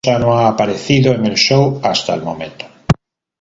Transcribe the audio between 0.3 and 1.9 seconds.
ha aparecido en el show